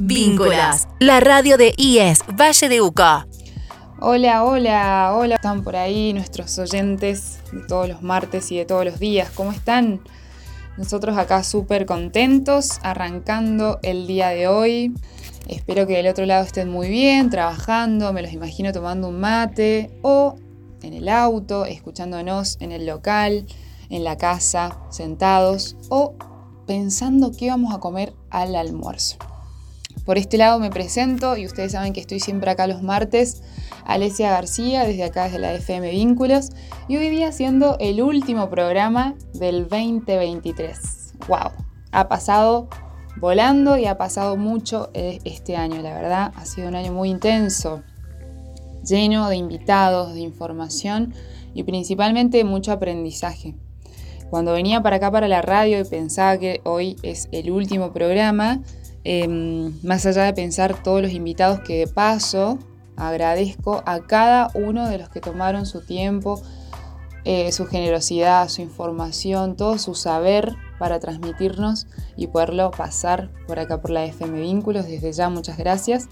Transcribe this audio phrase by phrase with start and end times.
[0.00, 3.26] Vínculas, la radio de IES Valle de Uca.
[4.00, 8.84] Hola, hola, hola, están por ahí nuestros oyentes de todos los martes y de todos
[8.84, 10.00] los días, ¿cómo están?
[10.76, 14.94] Nosotros acá súper contentos, arrancando el día de hoy.
[15.48, 19.90] Espero que del otro lado estén muy bien, trabajando, me los imagino tomando un mate
[20.02, 20.36] o
[20.82, 23.46] en el auto, escuchándonos en el local,
[23.90, 26.14] en la casa, sentados o
[26.68, 29.18] pensando qué vamos a comer al almuerzo.
[30.08, 33.42] Por este lado me presento y ustedes saben que estoy siempre acá los martes.
[33.84, 36.48] Alesia García, desde acá desde la FM Vínculos,
[36.88, 41.12] y hoy día siendo el último programa del 2023.
[41.28, 41.50] ¡Wow!
[41.92, 42.70] Ha pasado
[43.20, 46.32] volando y ha pasado mucho eh, este año, la verdad.
[46.36, 47.82] Ha sido un año muy intenso,
[48.82, 51.12] lleno de invitados, de información
[51.52, 53.56] y principalmente mucho aprendizaje.
[54.30, 58.62] Cuando venía para acá para la radio y pensaba que hoy es el último programa,
[59.04, 62.58] Em, más allá de pensar todos los invitados que de paso
[62.96, 66.42] agradezco a cada uno de los que tomaron su tiempo,
[67.24, 73.80] eh, su generosidad, su información, todo su saber para transmitirnos y poderlo pasar por acá
[73.80, 74.86] por la FM Vínculos.
[74.86, 76.08] Desde ya, muchas gracias.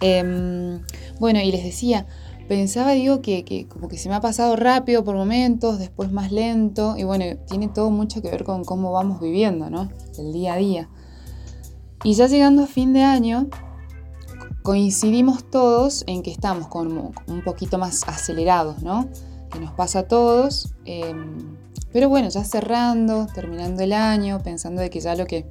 [0.00, 0.80] Em,
[1.18, 2.06] bueno, y les decía,
[2.48, 6.32] pensaba, digo, que, que, como que se me ha pasado rápido por momentos, después más
[6.32, 9.88] lento, y bueno, tiene todo mucho que ver con cómo vamos viviendo, ¿no?
[10.18, 10.88] El día a día.
[12.04, 13.48] Y ya llegando a fin de año,
[14.62, 19.08] coincidimos todos en que estamos como un poquito más acelerados, ¿no?
[19.50, 20.74] Que nos pasa a todos.
[20.84, 21.56] Em,
[21.92, 25.48] pero bueno, ya cerrando, terminando el año, pensando de que ya lo que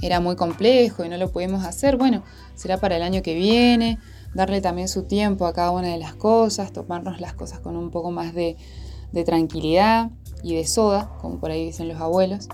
[0.00, 2.22] era muy complejo y no lo pudimos hacer, bueno,
[2.54, 3.98] será para el año que viene,
[4.34, 7.90] darle también su tiempo a cada una de las cosas, tomarnos las cosas con un
[7.90, 8.56] poco más de,
[9.24, 10.10] tranquilidad
[10.42, 12.48] y de soda, como por ahí dicen los abuelos.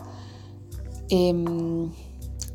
[1.08, 1.90] Em,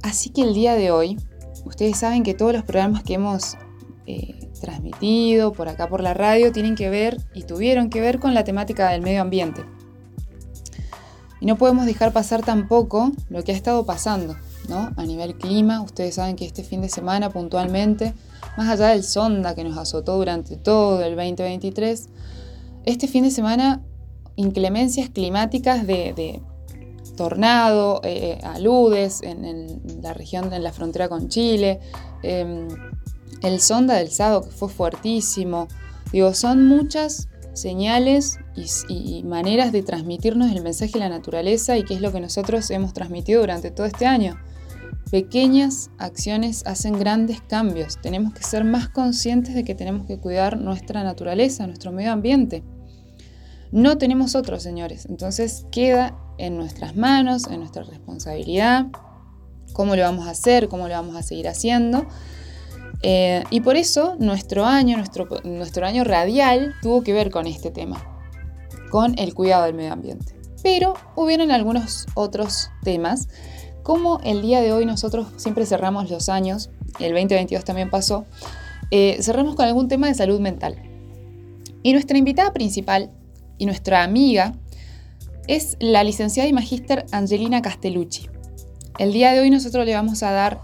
[0.06, 1.18] Así que el día de hoy,
[1.66, 3.58] ustedes saben que todos los programas que hemos
[4.06, 8.36] eh, transmitido por acá por la radio tienen que ver y tuvieron que ver con
[8.36, 9.66] la temática del medio ambiente.
[11.42, 14.36] Y no podemos dejar pasar tampoco lo que ha estado pasando,
[14.70, 14.92] ¿no?
[14.96, 18.14] A nivel clima, ustedes saben que este fin de semana puntualmente,
[18.60, 22.10] más allá del sonda que nos azotó durante todo el 2023,
[22.86, 23.82] este fin de semana
[24.36, 26.44] inclemencias climáticas de
[27.16, 31.80] tornado, eh, eh, aludes en, la región, en la frontera con Chile,
[32.24, 32.68] em,
[33.42, 35.68] el sonda del sábado que fue fuertísimo.
[36.12, 38.40] Digo, son muchas señales
[38.88, 42.70] y, maneras de transmitirnos el mensaje de la naturaleza y que es lo que nosotros
[42.70, 44.38] hemos transmitido durante todo este año.
[45.12, 48.00] Pequeñas acciones hacen grandes cambios.
[48.02, 52.64] Tenemos que ser más conscientes de que tenemos que cuidar nuestra naturaleza, nuestro medio ambiente.
[53.72, 55.06] No tenemos otros, señores.
[55.06, 58.88] Entonces queda en nuestras manos, en nuestra responsabilidad,
[59.74, 62.06] cómo lo vamos a hacer, cómo lo vamos a seguir haciendo.
[63.02, 67.72] Eh, y por eso nuestro año, nuestro, nuestro año radial tuvo que ver con este
[67.72, 68.04] tema,
[68.90, 70.34] con el cuidado del medio ambiente.
[70.64, 73.28] Pero hubieron algunos otros temas,
[73.84, 78.26] como el día de hoy nosotros siempre cerramos los años, el 2022 también pasó,
[78.90, 80.82] eh, cerramos con algún tema de salud mental.
[81.84, 83.12] Y nuestra invitada principal
[83.58, 84.54] y nuestra amiga
[85.48, 88.30] es la licenciada y magíster Angelina Castellucci.
[88.98, 90.62] El día de hoy nosotros le vamos a dar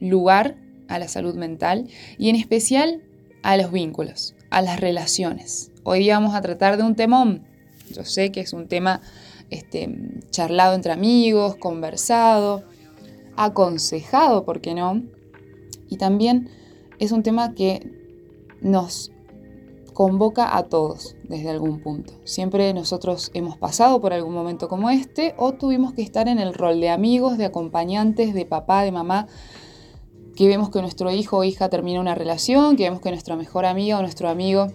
[0.00, 0.56] lugar
[0.88, 3.02] a la salud mental y en especial
[3.42, 5.70] a los vínculos, a las relaciones.
[5.82, 7.44] Hoy vamos a tratar de un temón.
[7.90, 9.02] Yo sé que es un tema
[9.50, 9.90] este,
[10.30, 12.64] charlado entre amigos, conversado,
[13.36, 15.02] aconsejado, ¿por qué no?
[15.90, 16.48] Y también
[16.98, 17.90] es un tema que
[18.60, 19.10] nos
[19.94, 22.12] convoca a todos desde algún punto.
[22.24, 26.52] Siempre nosotros hemos pasado por algún momento como este o tuvimos que estar en el
[26.52, 29.28] rol de amigos, de acompañantes, de papá, de mamá,
[30.34, 33.64] que vemos que nuestro hijo o hija termina una relación, que vemos que nuestra mejor
[33.64, 34.66] amiga o nuestro amigo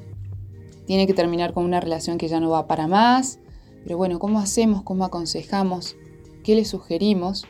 [0.85, 3.40] tiene que terminar con una relación que ya no va para más.
[3.84, 4.84] Pero bueno, ¿cómo hacemos?
[4.84, 5.97] ¿Cómo aconsejamos?
[6.44, 7.46] ¿Qué le sugerimos?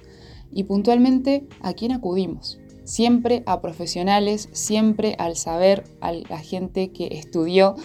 [0.52, 2.60] Y puntualmente, ¿a quién acudimos?
[2.90, 7.76] Siempre a profesionales, siempre al saber, a la gente que estudió,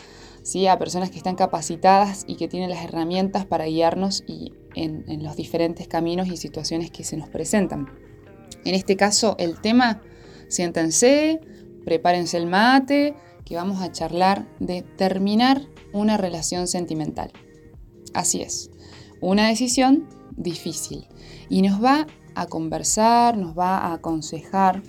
[0.43, 0.67] ¿sí?
[0.67, 5.37] a personas que están capacitadas y que tienen las herramientas para guiarnos y en, los
[5.37, 7.87] diferentes caminos y situaciones que se nos presentan.
[8.65, 10.01] En este caso, el tema,
[10.49, 11.39] siéntense,
[11.85, 13.15] prepárense el mate,
[13.45, 15.61] que vamos a charlar de terminar
[15.93, 17.31] una relación sentimental.
[18.15, 18.71] Así es,
[19.21, 21.09] una decisión difícil
[21.51, 24.83] y nos va a conversar, nos va a aconsejar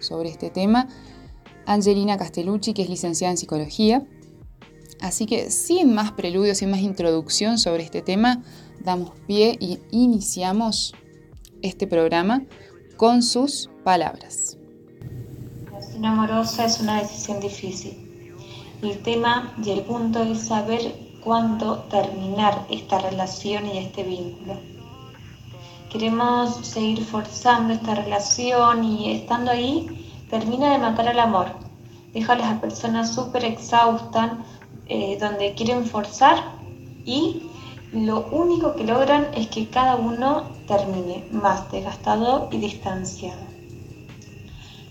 [0.00, 0.88] sobre este tema
[1.66, 4.06] Angelina Castellucci, que es licenciada en psicología.
[5.00, 8.42] Así que sin más preludio, sin más introducción sobre este tema,
[8.80, 10.94] damos pie y iniciamos
[11.62, 12.44] este programa
[12.96, 14.56] con sus palabras.
[15.70, 18.34] La relación amorosa es una decisión difícil.
[18.82, 20.80] El tema y el punto es saber
[21.22, 24.77] cuándo terminar esta relación y este vínculo.
[25.90, 29.86] Queremos seguir forzando esta relación y estando ahí
[30.28, 31.46] termina de matar al amor.
[32.12, 34.32] Deja a las personas súper exhaustas
[34.86, 36.36] eh, donde quieren forzar
[37.06, 37.42] y
[37.92, 43.40] lo único que logran es que cada uno termine más desgastado y distanciado.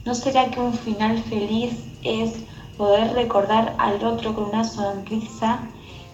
[0.04, 2.44] ¿No será que un final feliz es
[2.76, 5.60] poder recordar al otro con una sonrisa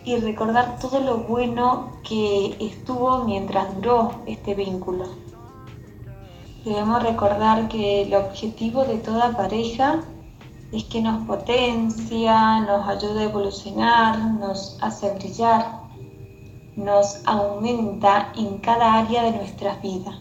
[0.05, 5.05] y recordar todo lo bueno que estuvo mientras duró este vínculo?
[6.65, 10.01] Debemos recordar que el objetivo de toda pareja
[10.71, 15.83] es que nos potencia, nos ayuda a evolucionar, nos hace brillar
[16.75, 20.15] nos aumenta en cada área de nuestras vidas.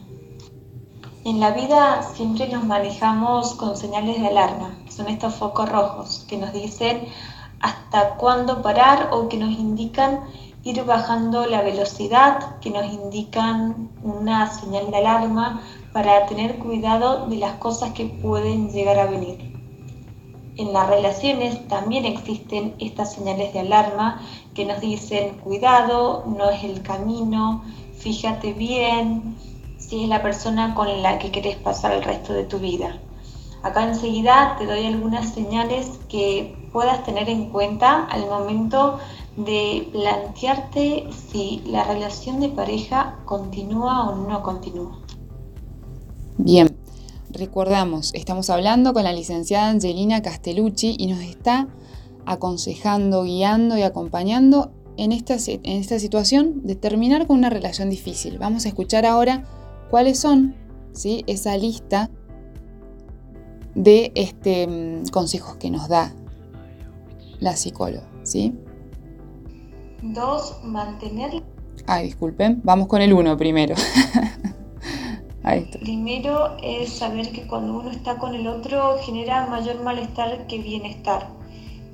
[1.25, 6.37] En la vida siempre nos manejamos con señales de alarma, son estos focos rojos que
[6.37, 7.06] nos dicen
[7.62, 10.20] hasta cuándo parar o que nos indican
[10.64, 15.62] ir bajando la velocidad, que nos indican una señal de alarma
[15.93, 19.53] para tener cuidado de las cosas que pueden llegar a venir.
[20.56, 24.20] En las relaciones también existen estas señales de alarma
[24.55, 27.64] que nos dicen cuidado, no es el camino,
[27.99, 29.37] fíjate bien
[29.79, 32.99] si es la persona con la que querés pasar el resto de tu vida.
[33.62, 38.99] Acá enseguida te doy algunas señales que puedas tener en cuenta al momento
[39.37, 44.99] de plantearte si la relación de pareja continúa o no continúa.
[46.39, 46.77] Bien,
[47.31, 51.69] recordamos, estamos hablando con la licenciada Angelina Castellucci y nos está
[52.27, 58.39] aconsejando, guiando y acompañando en esta, situación de terminar con una relación difícil.
[58.39, 59.45] Vamos a escuchar ahora
[59.91, 60.55] cuáles son
[60.93, 61.25] ¿sí?
[61.27, 62.11] esa lista
[63.75, 66.15] de este, mm, consejos que nos da
[67.43, 68.09] la psicóloga.
[68.23, 68.55] ¿sí?
[70.03, 71.43] Dos, mantener...
[71.87, 73.75] Ay, disculpen, vamos con el uno primero.
[75.81, 81.27] Primero es saber que cuando uno está con el otro genera mayor malestar que bienestar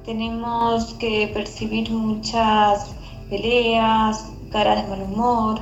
[0.08, 2.94] tenemos que percibir muchas
[3.28, 5.60] peleas, caras de mal humor,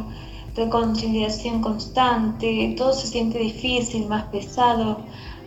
[0.54, 4.98] reconciliación constante, todo se siente difícil, más pesado.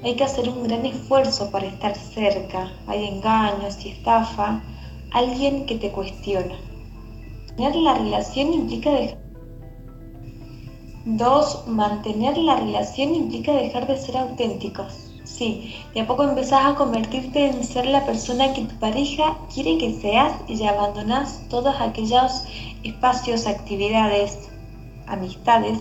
[0.04, 2.72] Hay que hacer un gran esfuerzo para estar cerca.
[2.88, 4.62] Hay engaños y estafa.
[5.12, 6.56] Alguien que te cuestiona.
[7.56, 9.20] Tener la relación implica dejar...
[11.68, 17.46] Mantener la relación implica dejar de ser auténticos Sí, de a poco empezás a convertirte
[17.46, 22.44] en ser la persona que tu pareja quiere que seas y abandonás todos aquellos
[22.84, 24.50] espacios, actividades,
[25.08, 25.80] amistades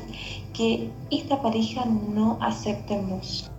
[0.52, 3.57] que esta pareja no acepta en.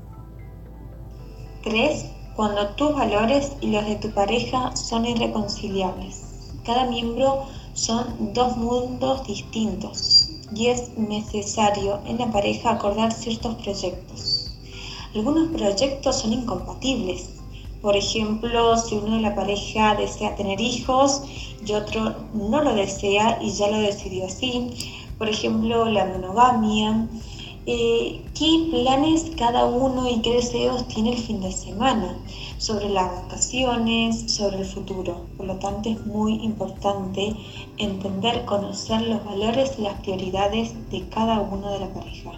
[1.64, 6.54] Tres, cuando tus valores y los de tu pareja son irreconciliables.
[6.64, 14.50] Cada miembro son dos mundos distintos y es necesario en la pareja acordar ciertos proyectos
[15.16, 17.32] algunos proyectos son incompatibles.
[17.82, 21.24] Por ejemplo, si uno de la pareja desea tener hijos
[21.66, 24.70] y otro no lo desea y ya lo decidió así.
[25.18, 27.08] Por ejemplo, la monogamia.
[27.66, 32.18] Eh, ¿Qué planes cada uno y qué deseos tiene el fin de semana?
[32.58, 35.26] Sobre las vacaciones, sobre el futuro.
[35.36, 37.36] Por lo tanto, es muy importante
[37.78, 42.32] entender, conocer los valores y las prioridades de cada uno de la pareja.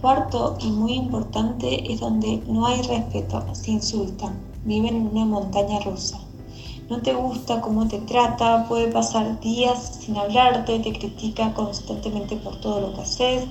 [0.00, 5.80] Cuarto y muy importante es donde no hay respeto, se insultan, viven en una montaña
[5.80, 6.27] rusa.
[6.88, 12.60] No te gusta cómo te trata, puede pasar días sin hablarte, te critica constantemente por
[12.60, 13.44] todo lo que haces,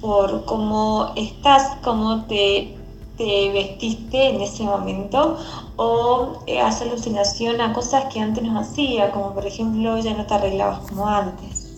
[0.00, 2.76] por cómo estás, cómo te,
[3.16, 5.38] te vestiste en ese momento
[5.76, 10.24] o eh, hace alucinación a cosas que antes no hacía, como por ejemplo ya no
[10.24, 11.72] te arreglabas como antes.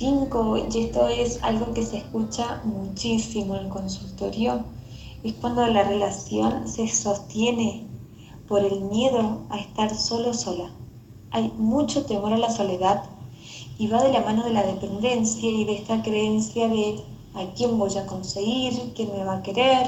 [0.00, 0.16] Y
[0.78, 4.64] esto es algo que se escucha muchísimo en el consultorio,
[5.22, 7.89] es cuando la relación se sostiene
[8.50, 10.72] por el miedo a estar solo sola.
[11.30, 13.04] Hay mucho temor a la soledad
[13.78, 17.00] y va de la mano de la dependencia y de esta creencia de
[17.34, 19.86] a quién voy a conseguir, quién me va a querer.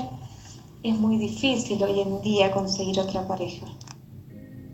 [0.85, 3.67] Es muy difícil hoy en día conseguir otra pareja.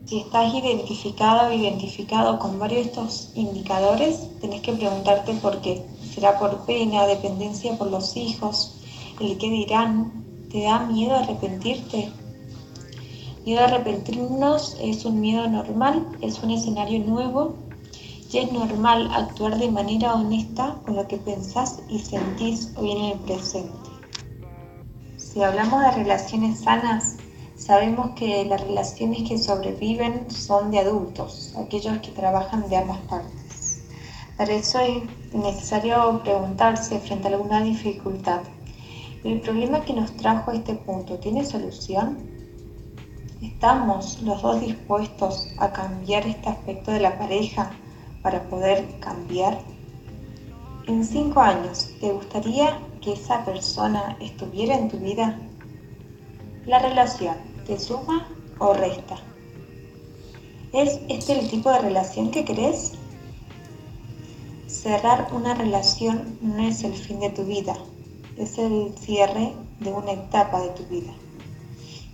[0.04, 5.82] Si estás identificado o identificado con varios de estos indicadores, tenés que preguntarte por qué.
[6.14, 8.82] ¿Será por pena, dependencia por los hijos?
[9.18, 10.46] ¿El qué dirán?
[10.50, 12.12] ¿Te da miedo arrepentirte?
[13.48, 17.54] Miedo a arrepentirnos es un miedo normal, es un escenario nuevo
[18.30, 23.04] y es normal actuar de manera honesta con lo que pensás y sentís hoy en
[23.04, 23.88] el presente.
[25.16, 27.16] Si hablamos de relaciones sanas,
[27.56, 33.82] sabemos que las relaciones que sobreviven son de adultos, aquellos que trabajan de ambas partes.
[34.36, 38.42] Para eso es necesario preguntarse frente a alguna dificultad,
[39.24, 42.36] ¿el problema que nos trajo a este punto tiene solución?
[43.40, 47.70] ¿Estamos los dos dispuestos a cambiar este aspecto de la pareja
[48.20, 49.60] para poder cambiar?
[50.88, 55.38] En cinco años, ¿te gustaría que esa persona estuviera en tu vida?
[56.66, 58.26] La relación, ¿te suma
[58.58, 59.18] o resta?
[60.72, 62.94] ¿Es este el tipo de relación que querés?
[64.66, 67.76] Cerrar una relación no es el fin de tu vida,
[68.36, 71.12] es el cierre de una etapa de tu vida.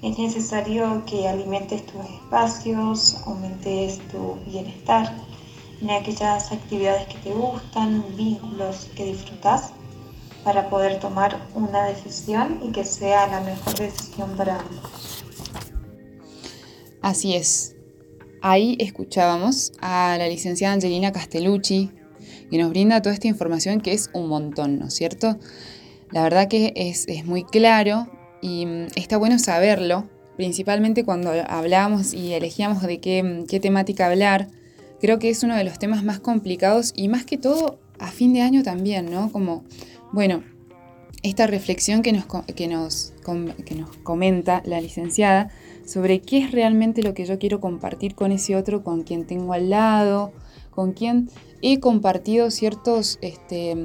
[0.04, 5.11] Es necesario que alimentes tus espacios, aumentes tu bienestar
[5.80, 9.73] en aquellas actividades que te gustan, vínculos que disfrutas,
[10.44, 15.25] para poder tomar una decisión y que sea la mejor decisión para ambos.
[17.00, 17.75] Así es.
[18.42, 21.90] Ahí escuchábamos a la licenciada Angelina Castellucci,
[22.50, 25.38] que nos brinda toda esta información que es un montón, ¿no es cierto?
[26.11, 28.06] La verdad que es, muy claro
[28.44, 34.48] y mm, está bueno saberlo, principalmente cuando hablábamos y elegíamos de qué, qué temática hablar
[35.00, 38.32] creo que es uno de los temas más complicados y más que todo a fin
[38.32, 39.30] de año también, ¿no?
[39.30, 39.64] Como,
[40.12, 40.42] bueno,
[41.22, 42.24] esta reflexión que nos,
[42.54, 43.12] que nos,
[43.66, 45.50] que nos comenta la licenciada
[45.86, 49.52] sobre qué es realmente lo que yo quiero compartir con ese otro, con quien tengo
[49.52, 50.32] al lado,
[50.74, 51.28] con quien
[51.62, 53.76] he compartido ciertos este,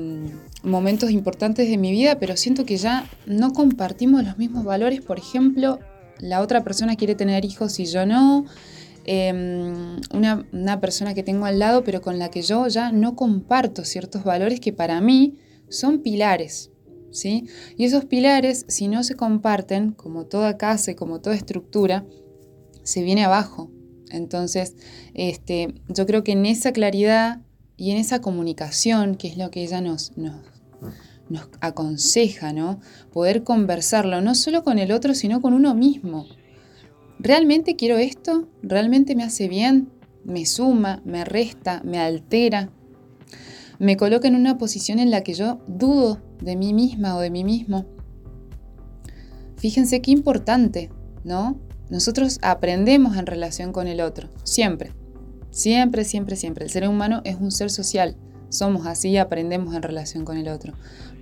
[0.64, 5.02] momentos importantes de mi vida, pero siento que ya no compartimos los mismos valores.
[5.02, 5.80] Por ejemplo,
[6.20, 8.46] la otra persona quiere tener hijos y yo no.
[9.06, 13.84] Em, una, persona que tengo al lado, pero con la que yo ya no comparto
[13.84, 15.38] ciertos valores que para mí
[15.70, 16.72] son pilares.
[17.12, 17.46] ¿sí?
[17.78, 22.06] Y esos pilares, si no se comparten, como toda casa y como toda estructura,
[22.84, 23.72] se viene abajo.
[24.10, 24.76] Entonces,
[25.14, 27.42] este, yo creo que en esa claridad
[27.78, 30.36] y en esa comunicación, que es lo que ella nos, nos,
[31.30, 32.80] nos aconseja, ¿no?
[33.14, 36.26] Poder conversarlo no solo con el otro, sino con uno mismo.
[37.20, 38.48] ¿Realmente quiero esto?
[38.64, 39.90] ¿Realmente me hace bien?
[40.24, 41.02] ¿Me suma?
[41.06, 41.82] ¿Me resta?
[41.84, 42.72] ¿Me altera?
[43.78, 47.30] ¿Me coloca en una posición en la que yo dudo de mí misma o de
[47.30, 47.86] mí mismo?
[49.58, 50.90] Fíjense qué importante,
[51.24, 51.60] ¿no?
[51.90, 54.94] Nosotros aprendemos en relación con el otro, siempre.
[55.52, 56.66] Siempre, siempre, siempre.
[56.66, 58.16] El ser humano es un ser social.
[58.50, 60.74] Somos así y aprendemos en relación con el otro.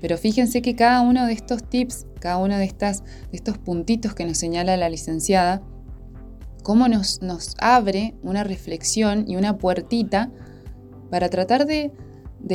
[0.01, 4.13] Pero fíjense que cada uno de estos tips, cada uno de, estas, de estos puntitos
[4.13, 5.62] que nos señala la licenciada,
[6.63, 10.31] cómo nos, nos abre una reflexión y una puertita
[11.09, 11.93] para tratar de,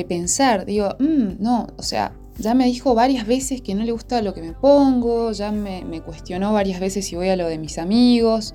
[0.06, 0.66] pensar.
[0.66, 4.34] Digo, mm, no, o sea, ya me dijo varias veces que no le gusta lo
[4.34, 8.54] que me pongo, ya me, cuestionó varias veces si voy a lo de mis amigos,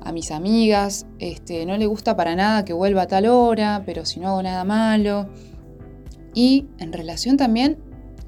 [0.00, 4.06] a mis amigas, este, no le gusta para nada que vuelva a tal hora, pero
[4.06, 5.28] si no hago nada malo.
[6.34, 7.78] Y en relación también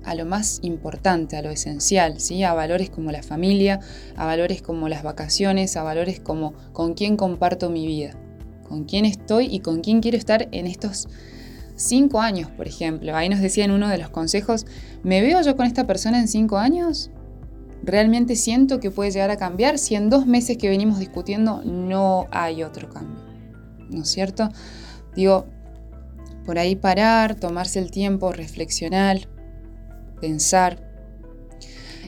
[0.05, 2.43] a lo más importante, a lo esencial, ¿sí?
[2.43, 3.81] a valores como la familia,
[4.17, 8.17] a valores como las vacaciones, a valores como con quién comparto mi vida,
[8.69, 11.09] con quién estoy y con quién quiero estar en estos
[11.81, 13.17] cinco años, por ejemplo.
[13.17, 14.67] Ahí nos decía en uno de los consejos,
[15.03, 17.11] ¿me veo yo con esta persona en cinco años?
[17.83, 22.27] ¿Realmente siento que puede llegar a cambiar si en dos meses que venimos discutiendo no
[22.31, 23.25] hay otro cambio?
[23.89, 24.51] ¿No es cierto?
[25.17, 25.47] Digo,
[26.45, 29.29] por ahí parar, tomarse el tiempo, reflexionar,
[30.21, 30.87] pensar.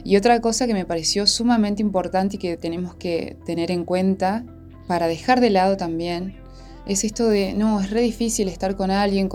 [0.03, 4.45] Y otra cosa que me pareció sumamente importante y que tenemos que tener en cuenta
[4.87, 6.42] para dejar de lado también
[6.85, 9.29] es esto de, no, es re difícil estar con alguien,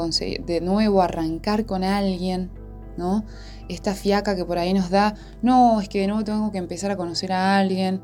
[0.46, 2.50] de nuevo arrancar con alguien,
[2.96, 3.24] ¿no?
[3.68, 6.90] Esta fiaca que por ahí nos da, no, es que de nuevo tengo que empezar
[6.90, 8.00] a conocer a alguien,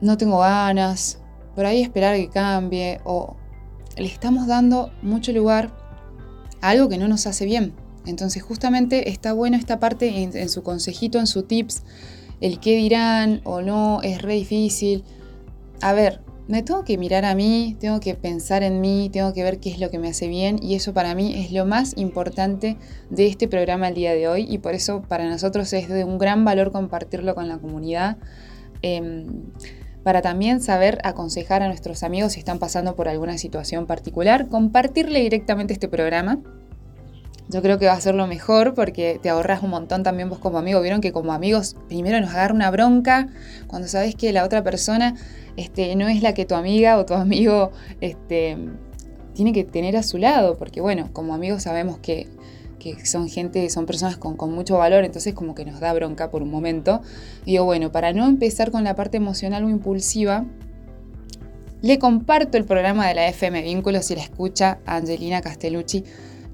[0.00, 1.18] no tengo ganas,
[1.54, 3.36] por ahí esperar que cambie, o
[3.96, 5.70] le estamos dando mucho lugar
[6.60, 7.74] a algo que no nos hace bien.
[8.06, 11.82] Entonces justamente está bueno esta parte en, su consejito, en su tips,
[12.40, 15.04] el qué dirán o no, es re difícil.
[15.82, 19.44] A ver, me tengo que mirar a mí, tengo que pensar en mí, tengo que
[19.44, 21.96] ver qué es lo que me hace bien y eso para mí es lo más
[21.96, 22.76] importante
[23.08, 26.18] de este programa el día de hoy y por eso para nosotros es de un
[26.18, 28.16] gran valor compartirlo con la comunidad.
[28.82, 29.44] Em,
[30.02, 35.20] para también saber aconsejar a nuestros amigos si están pasando por alguna situación particular, compartirle
[35.20, 36.40] directamente este programa
[37.50, 40.38] yo creo que va a ser lo mejor porque te ahorras un montón también vos
[40.38, 40.80] como amigo.
[40.80, 43.28] Vieron que como amigos primero nos agarra una bronca
[43.66, 45.16] cuando sabes que la otra persona
[45.56, 48.56] este, no es la que tu amiga o tu amigo este,
[49.34, 52.28] tiene que tener a su lado, porque bueno, como amigos sabemos que,
[53.04, 56.42] son gente, son personas con, con, mucho valor, entonces como que nos da bronca por
[56.42, 57.02] un momento.
[57.44, 60.46] Digo, bueno, para no empezar con la parte emocional o impulsiva,
[61.82, 66.04] le comparto el programa de la FM Vínculos si la escucha Angelina Castellucci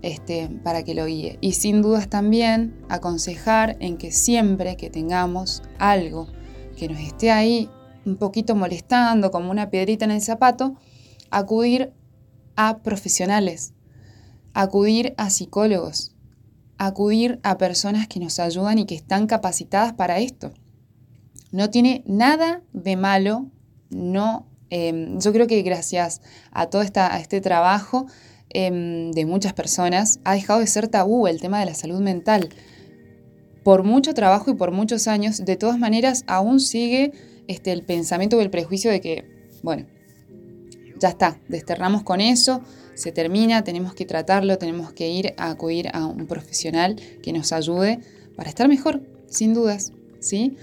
[0.06, 1.36] este, para que lo guíe.
[1.40, 6.28] Y sin dudas también aconsejar en que siempre que tengamos algo
[6.76, 7.68] que nos esté ahí
[8.04, 10.76] un poquito molestando, como una piedrita en el zapato,
[11.32, 11.92] acudir
[12.54, 13.74] a profesionales,
[14.54, 16.14] acudir a psicólogos,
[16.78, 20.52] acudir a personas que nos ayudan y que están capacitadas para esto.
[21.50, 23.50] No tiene nada de malo,
[23.90, 26.20] no, em, yo creo que gracias
[26.52, 28.06] a todo esta, este trabajo
[28.56, 32.48] em, de muchas personas ha dejado de ser tabú el tema de la salud mental.
[33.62, 37.12] Por mucho trabajo y por muchos años, de todas maneras, aún sigue
[37.48, 39.24] este, el pensamiento o el prejuicio de que,
[39.62, 39.86] bueno,
[40.98, 42.62] ya está, desterramos con eso,
[42.94, 47.52] se termina, tenemos que tratarlo, tenemos que ir a acudir a un profesional que nos
[47.52, 48.00] ayude
[48.36, 50.56] para estar mejor, sin dudas, ¿sí?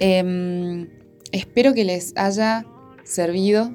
[0.00, 0.88] Em,
[1.30, 2.66] espero que les haya
[3.04, 3.72] servido.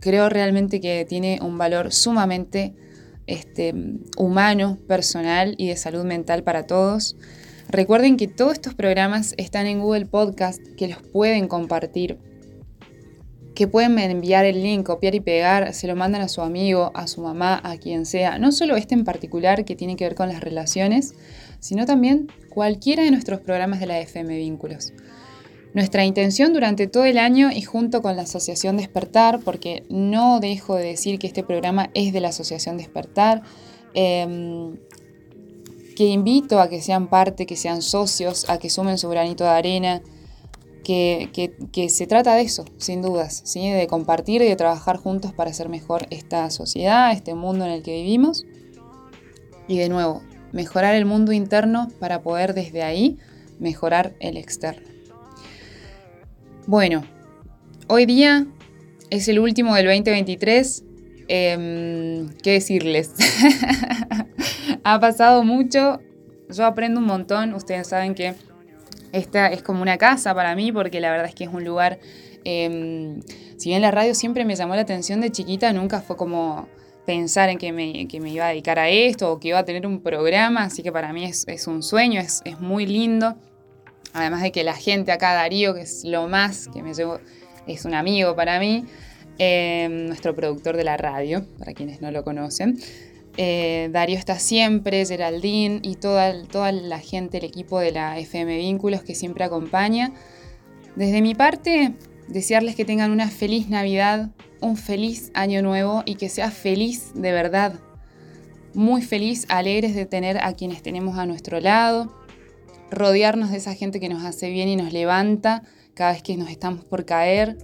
[0.00, 2.74] Creo realmente que tiene un valor sumamente
[3.28, 3.74] este,
[4.16, 7.16] humano, personal y de salud mental para todos.
[7.68, 12.18] Recuerden que todos estos programas están en Google Podcast, que los pueden compartir
[13.58, 17.08] que pueden enviar el link, copiar y pegar, se lo mandan a su amigo, a
[17.08, 18.38] su mamá, a quien sea.
[18.38, 21.14] No solo este en particular que tiene que ver con las relaciones,
[21.58, 24.92] sino también cualquiera de nuestros programas de la FM Vínculos.
[25.74, 30.76] Nuestra intención durante todo el año y junto con la Asociación Despertar, porque no dejo
[30.76, 33.42] de decir que este programa es de la Asociación Despertar,
[33.94, 34.76] em,
[35.94, 39.50] que invito a que sean parte, que sean socios, a que sumen su granito de
[39.50, 40.02] arena,
[40.84, 43.68] que, se trata de eso, sin dudas, ¿sí?
[43.68, 47.82] de compartir y de trabajar juntos para hacer mejor esta sociedad, este mundo en el
[47.82, 48.46] que vivimos.
[49.66, 50.22] Y de nuevo,
[50.52, 53.18] mejorar el mundo interno para poder desde ahí
[53.58, 54.97] mejorar el externo.
[56.68, 57.02] Bueno,
[57.86, 58.46] hoy día
[59.08, 60.84] es el último del 2023.
[61.26, 63.14] Em, ¿Qué decirles?
[64.84, 65.98] ha pasado mucho,
[66.50, 68.34] yo aprendo un montón, ustedes saben que
[69.12, 72.00] esta es como una casa para mí porque la verdad es que es un lugar,
[72.44, 73.22] em,
[73.56, 76.68] si bien la radio siempre me llamó la atención de chiquita, nunca fue como
[77.06, 80.02] pensar en que me, iba a dedicar a esto o que iba a tener un
[80.02, 83.38] programa, así que para mí es, un sueño, es, muy lindo.
[84.12, 87.20] Además de que la gente acá, Darío, que es lo más que me llevo,
[87.66, 88.84] es un amigo para mí,
[89.38, 92.78] em, nuestro productor de la radio, para quienes no lo conocen.
[93.36, 98.56] Eh, Darío está siempre, Geraldine y toda, toda la gente, el equipo de la FM
[98.56, 100.12] Vínculos que siempre acompaña.
[100.96, 101.92] Desde mi parte,
[102.26, 107.30] desearles que tengan una feliz Navidad, un feliz año nuevo y que sea feliz de
[107.30, 107.74] verdad.
[108.74, 112.17] Muy feliz, alegres de tener a quienes tenemos a nuestro lado,
[112.90, 115.62] rodearnos de esa gente que nos hace bien y nos levanta
[115.94, 117.58] cada vez que nos estamos por caer.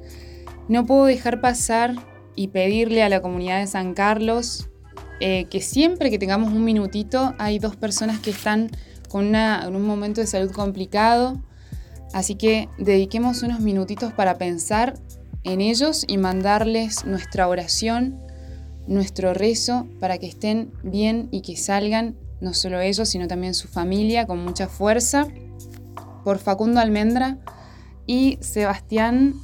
[0.69, 1.95] No puedo dejar pasar
[2.37, 4.69] y pedirle a la comunidad de San Carlos
[5.21, 8.71] eh, que siempre que tengamos un minutito hay dos personas que están
[9.09, 11.41] con un momento de salud complicado,
[12.13, 14.95] así que dediquemos unos minutitos para pensar
[15.45, 18.19] en ellos y mandarles nuestra oración,
[18.89, 23.69] nuestro rezo para que estén bien y que salgan no solo ellos, sino también su
[23.69, 25.27] familia con mucha fuerza.
[26.25, 27.39] Por Facundo Almendra
[28.07, 29.35] y Sebastián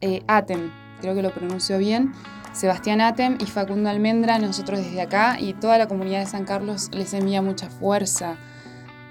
[0.00, 2.12] eh, Atem, creo que lo pronuncio bien.
[2.52, 6.90] Sebastián Atem y Facundo Almendra, nosotros desde acá y toda la comunidad de San Carlos
[6.92, 8.36] les envía mucha fuerza.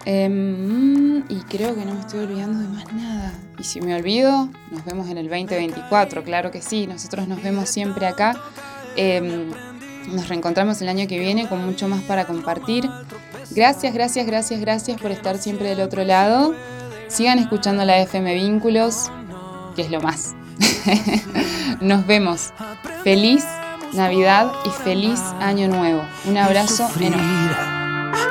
[0.05, 3.33] Em, y creo que no me estoy olvidando de más nada.
[3.59, 7.69] Y si me olvido, nos vemos en el 2024, claro que sí, nosotros nos vemos
[7.69, 8.35] siempre acá.
[8.95, 9.51] Em,
[10.07, 12.89] nos reencontramos el año que viene con mucho más para compartir.
[13.51, 16.53] Gracias, gracias, gracias, gracias por estar siempre del otro lado.
[17.07, 19.09] Sigan escuchando la FM Vínculos,
[19.75, 20.35] que es lo más.
[21.81, 22.53] Nos vemos.
[23.03, 23.45] Feliz
[23.93, 26.01] Navidad y feliz Año Nuevo.
[26.25, 27.77] Un abrazo enorme.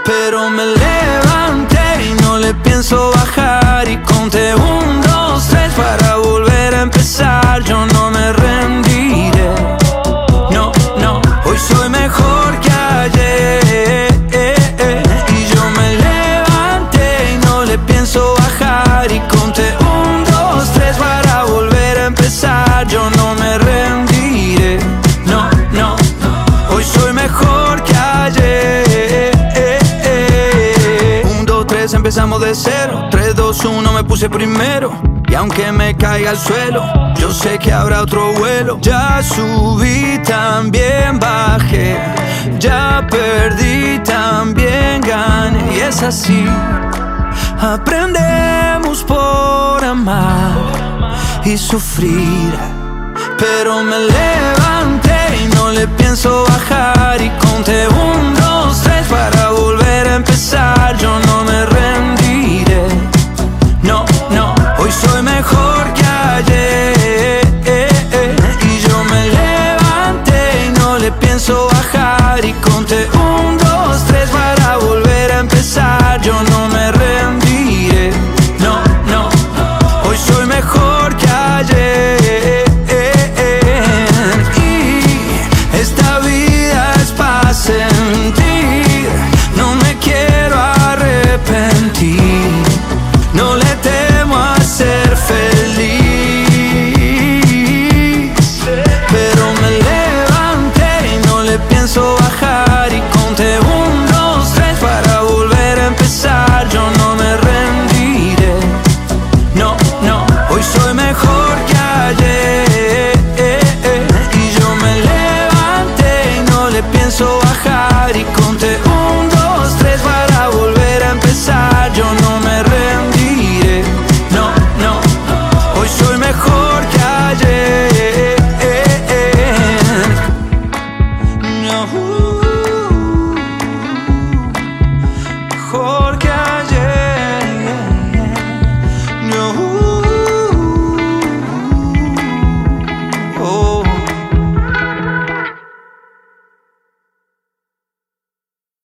[0.05, 6.75] Pero me levanté y no le pienso bajar y conté un, dos, tres para volver
[6.75, 7.63] a empezar.
[7.65, 9.86] Yo no me rendiré.
[11.57, 14.13] Hoy soy mejor que ayer.
[15.31, 21.45] Y yo me levanté y no le pienso bajar y conté un, dos, tres para
[21.45, 22.87] volver a empezar.
[22.89, 24.79] Yo no me rendiré.
[25.25, 25.97] No, no,
[26.75, 29.33] hoy soy mejor que ayer.
[31.25, 33.06] Un, dos, tres, empezamos de cero.
[33.97, 34.93] Me puse puse primero.
[35.27, 38.79] Y aunque me caiga al suelo, yo sé que habrá otro vuelo.
[38.83, 41.97] Ya subí, también bajé.
[42.59, 45.79] Ya perdí, también gané.
[45.79, 46.45] Y es así.
[47.59, 50.53] Aprendemos por amar
[51.47, 52.53] y sufrir.
[53.39, 57.19] Pero me levanté y no le pienso bajar.
[57.23, 60.99] Y conté un, dos, tres para volver a empezar.
[60.99, 61.65] Yo no me